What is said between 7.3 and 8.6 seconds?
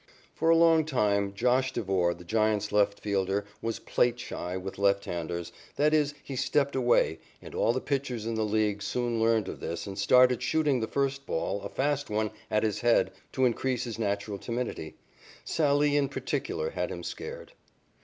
and all the pitchers in the